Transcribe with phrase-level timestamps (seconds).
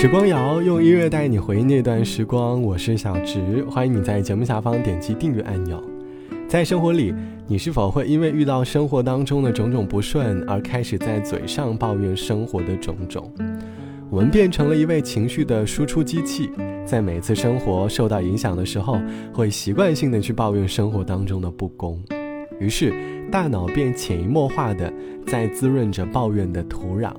[0.00, 5.78] 时光谣用音乐带你回忆那段时光，我是小植，欢迎你在节目下方点击订阅按钮。
[6.48, 7.14] 在生活里，
[7.46, 13.30] 你是否会因为遇到生活当中的种种不顺而开始在嘴上抱怨生活的种种？
[14.08, 16.48] 我们变成了一位情绪的输出机器，
[16.86, 18.98] 在每次生活受到影响的时候，
[19.34, 22.02] 会习惯性的去抱怨生活当中的不公，
[22.58, 22.90] 于是
[23.30, 24.90] 大脑便潜移默化的
[25.26, 27.12] 在滋润着抱怨的土壤。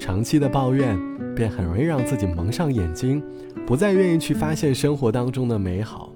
[0.00, 0.98] 长期的抱怨，
[1.36, 3.22] 便很容易让自己蒙上眼睛，
[3.66, 6.10] 不再愿意去发现生活当中的美好。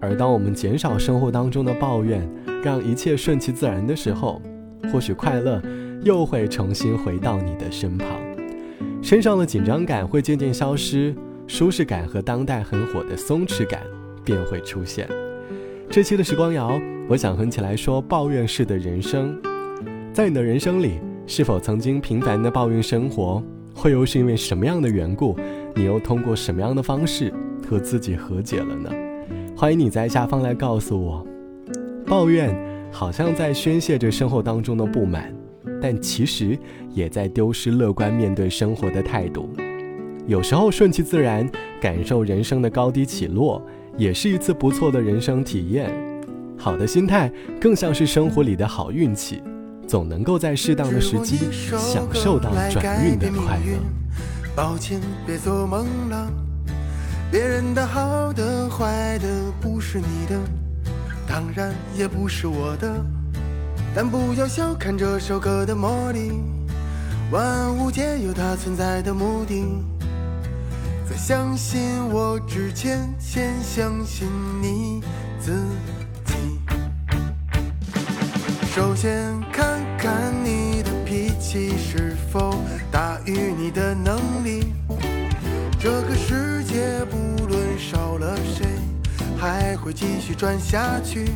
[0.00, 2.28] 而当我们减少生活当中的抱怨，
[2.64, 4.42] 让一切顺其自然的时候，
[4.92, 5.62] 或许快乐
[6.02, 8.08] 又会重新回到你的身旁，
[9.00, 11.14] 身上的紧张感会渐渐消失，
[11.46, 13.82] 舒适感和当代很火的松弛感
[14.24, 15.08] 便会出现。
[15.88, 16.78] 这期的时光谣，
[17.08, 19.40] 我想哼起来说抱怨式的人生，
[20.12, 20.98] 在你的人生里。
[21.30, 23.42] 是否曾经频繁的抱怨生活，
[23.74, 25.36] 会又是因为什么样的缘故？
[25.74, 27.30] 你又通过什么样的方式
[27.68, 28.90] 和自己和解了呢？
[29.54, 31.24] 欢迎你在下方来告诉我。
[32.06, 32.56] 抱怨
[32.90, 35.30] 好像在宣泄着生活当中的不满，
[35.82, 36.58] 但其实
[36.94, 39.50] 也在丢失乐观面对生活的态度。
[40.26, 41.46] 有时候顺其自然，
[41.78, 43.62] 感受人生的高低起落，
[43.98, 45.92] 也是一次不错的人生体验。
[46.56, 49.42] 好的心态更像是生活里的好运气。
[49.88, 53.80] 总能够在适当的时机享受到转运的快乐。
[54.54, 56.30] 抱歉，别做梦了。
[57.30, 59.28] 别人的好的坏的
[59.60, 60.38] 不是你的，
[61.26, 62.94] 当然也不是我的。
[63.94, 66.32] 但不要小看这首歌的魔力，
[67.30, 69.64] 万物皆有它存在的目的。
[71.08, 74.28] 在相信我之前，先相信
[74.60, 75.02] 你
[75.40, 75.52] 自
[76.24, 76.34] 己。
[78.74, 82.54] 首先看看你的脾气是否
[82.90, 84.72] 大于你的能力。
[85.80, 88.64] 这个世界不论少了谁，
[89.36, 91.26] 还会继续转下去。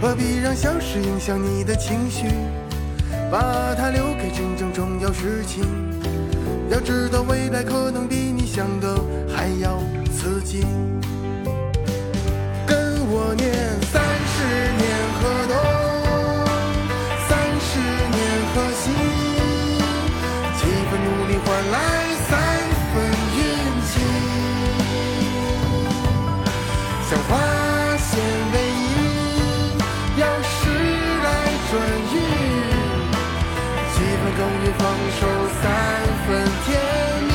[0.00, 2.28] 何必让小事影响你的情绪？
[3.30, 5.64] 把它留给真正重要事情。
[6.70, 8.96] 要知道未来可能比你想的
[9.28, 9.80] 还要
[10.12, 10.64] 刺激。
[12.64, 13.52] 跟我念
[13.90, 14.02] 三
[14.34, 14.75] 十
[36.64, 36.80] 甜
[37.22, 37.30] 蜜。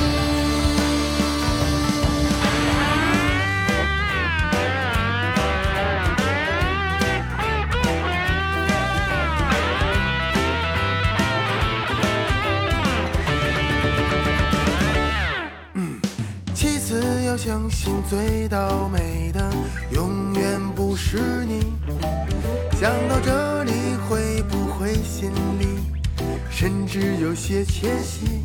[16.54, 19.52] 其次要相信最倒霉的
[19.92, 21.74] 永远不是你。
[22.80, 23.72] 想到这里，
[24.10, 25.68] 会不会心里
[26.50, 28.42] 甚至有些窃喜？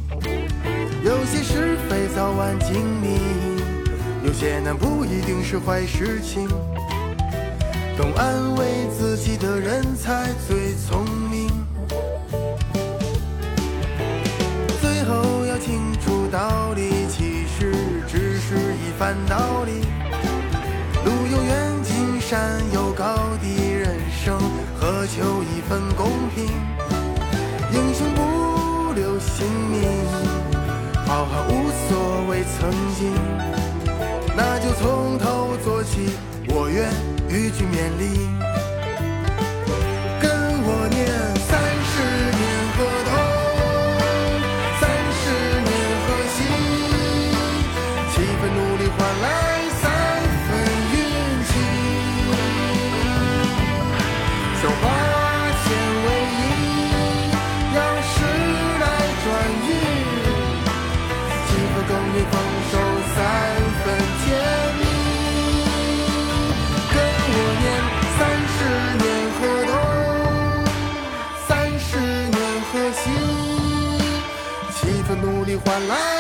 [1.07, 3.21] 有些是非早晚经历，
[4.27, 6.49] 有些难不一定是坏事情。
[7.97, 11.49] 懂安慰自己的人才最聪明。
[14.81, 16.91] 最后要清楚道理。
[17.09, 17.73] 其实
[18.09, 19.87] 只是一番道理，
[21.05, 24.37] 路有远近，山有高低，人生
[24.75, 26.76] 何求一份公平？
[32.59, 33.13] 曾经。
[34.37, 36.11] 那就从头做起，
[36.49, 36.91] 我愿
[37.29, 38.56] 与君勉励。
[75.65, 76.16] 换来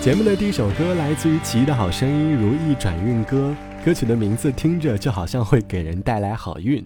[0.00, 3.54] 节目的第一首歌来自于奇的好声音《如意转运歌》，
[3.84, 6.82] 歌曲的名字听着就好像会给人带来好运。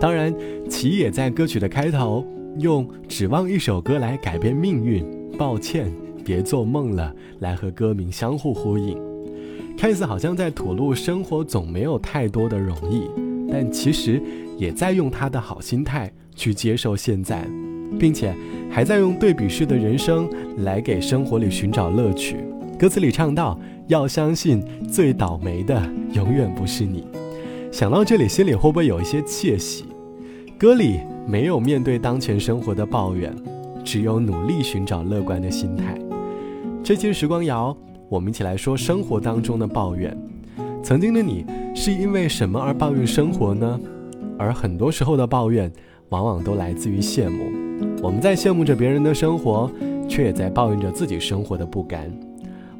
[0.00, 0.34] 当然，
[0.68, 2.26] 奇也在歌曲的开头
[2.58, 5.06] 用“指望一首歌来改变命运”，
[5.38, 5.88] 抱歉，
[6.24, 8.98] 别做梦了，来和歌名相互呼应。
[9.78, 13.08] 看似好像在吐露生活总没有太多的容易，
[13.48, 14.20] 但其实
[14.56, 17.48] 也在用他的好心态去接受现在，
[18.00, 18.34] 并且
[18.70, 20.28] 还在用对比式的人生
[20.58, 22.36] 来给生活里寻找乐趣。
[22.78, 25.82] 歌词里唱到：“要相信，最倒霉的
[26.12, 27.06] 永远不是你。”
[27.72, 29.84] 想到这里，心里会不会有一些窃喜？
[30.56, 33.34] 歌里没有面对当前生活的抱怨，
[33.84, 35.98] 只有努力寻找乐观的心态。
[36.82, 37.76] 这期时光谣，
[38.08, 40.16] 我们一起来说生活当中的抱怨。
[40.82, 41.44] 曾经的你
[41.74, 43.78] 是因为什么而抱怨生活呢？
[44.38, 45.70] 而很多时候的抱怨，
[46.10, 47.67] 往往都来自于羡慕。
[48.00, 49.70] 我们在羡慕着别人的生活，
[50.08, 52.10] 却也在抱怨着自己生活的不甘。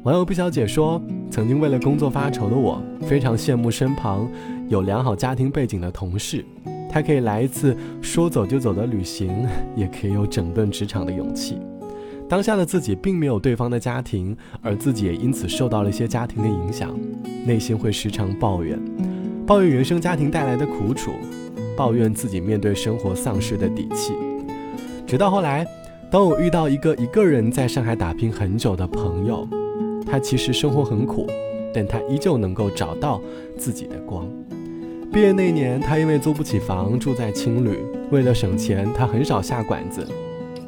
[0.03, 4.29] 网友毕小姐说：“曾经为了工作发愁的我，非常羡慕身旁
[4.69, 6.43] 有良好家庭背景的同事。
[6.89, 9.45] 他可以来一次说走就走的旅行，
[9.75, 11.57] 也可以有整顿职场的勇气。
[12.29, 16.97] 当下的自己并没有对方的家庭，而自己也因此受到了一些家庭的影响，
[17.45, 18.79] 内心会时常抱怨，
[19.45, 21.11] 抱怨原生家庭带来的苦楚，
[21.75, 24.13] 抱怨自己面对生活丧失的底气。
[25.09, 25.65] 直到后来，
[26.11, 29.47] 当我遇到一个一个人在上海打拼很久的朋友。”
[30.05, 31.25] 他其实生活很苦，
[31.73, 33.19] 但他依旧能够找到
[33.57, 34.29] 自己的光。
[35.11, 37.79] 毕业那年，他因为租不起房，住在青旅。
[38.11, 40.07] 为了省钱，他很少下馆子。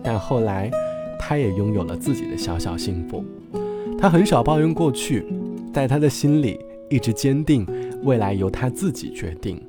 [0.01, 0.71] 但后来，
[1.19, 3.23] 他也拥有了自己的小小幸福。
[3.95, 5.23] 他很少抱怨过去，
[5.71, 6.59] 在他的心里
[6.89, 7.63] 一直坚定，
[8.01, 9.61] 未来由他自己决定。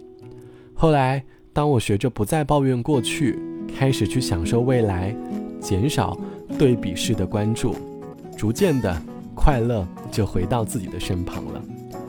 [0.72, 1.22] 后来，
[1.52, 3.38] 当我学着不再抱怨过去，
[3.76, 5.14] 开始去享受未来，
[5.60, 6.16] 减少
[6.58, 7.74] 对比式的关注，
[8.36, 9.02] 逐渐的。
[9.34, 11.60] 快乐就回到自己的身旁了。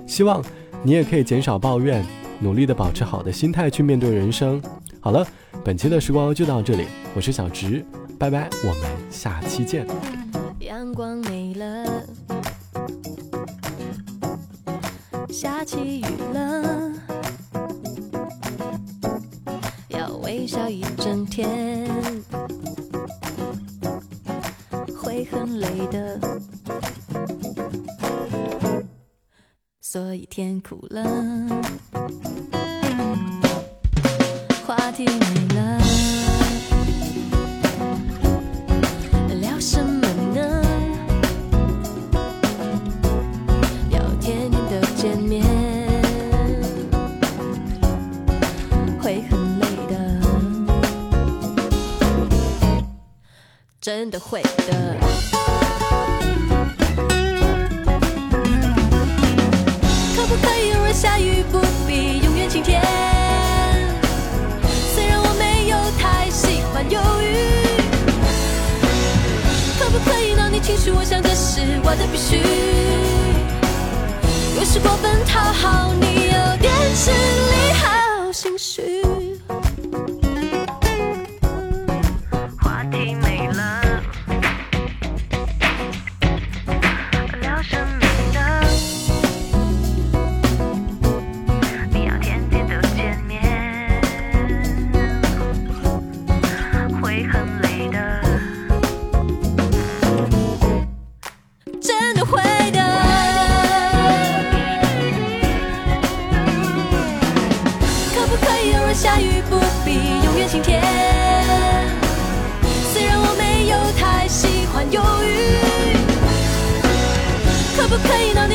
[0.05, 0.43] 希望
[0.83, 2.05] 你也可以减少抱怨，
[2.39, 4.61] 努力的保持好的心态去面对人生。
[4.99, 5.25] 好了，
[5.63, 7.83] 本期的时光就到这里，我是小植，
[8.19, 9.87] 拜拜，我们下期见。
[20.35, 21.87] 微笑一整天，
[24.97, 26.19] 会很累的。
[29.79, 31.03] 所以天苦了，
[34.65, 35.82] 话题没了，
[54.29, 54.49] 会的
[60.15, 60.93] 可不可以偶尔。
[60.93, 62.81] 下雨不必永远晴天。
[64.93, 67.35] 虽然我没有太喜欢忧郁，
[69.79, 70.91] 可不可以让你情绪？
[70.91, 72.37] 我想这是我的必须。
[74.55, 78.02] 越是过分讨好你，有点吃力，好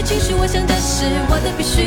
[0.08, 1.84] 情绪，我想这是我的必须。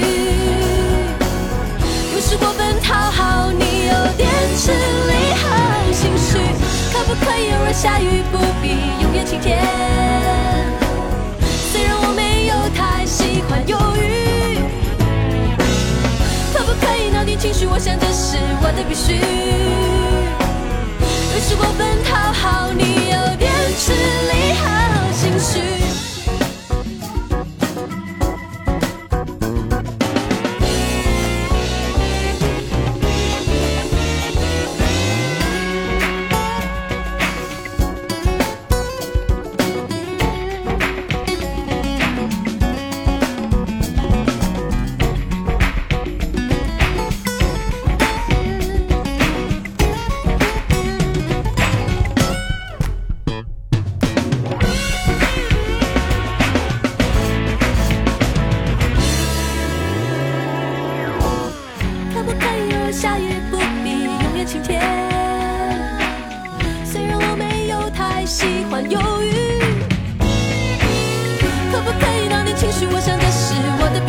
[2.13, 5.49] 有时过分讨好你，有点吃力，好
[5.91, 6.37] 心虚。
[6.93, 9.57] 可不可以偶尔下雨，不必永远晴天？
[11.73, 14.59] 虽然我没有太喜欢忧郁，
[16.53, 17.65] 可不可以闹点情绪？
[17.65, 19.17] 我想这是我的必须。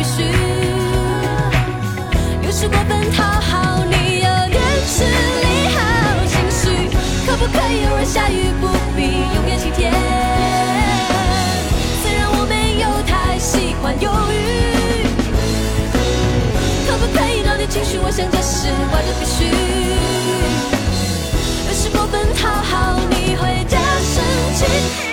[0.03, 0.17] 必须。
[2.43, 5.79] 有时过分讨好你，有点吃力，好
[6.27, 6.89] 心虚。
[7.25, 8.67] 可不可以偶尔下雨不
[8.97, 8.99] 必
[9.33, 9.93] 永远晴天？
[12.03, 15.07] 虽然我没有太喜欢犹豫，
[16.85, 17.97] 可不可以让点情绪？
[17.97, 19.47] 我想这是我的必须。
[21.69, 25.12] 有时过分讨好你，会加深。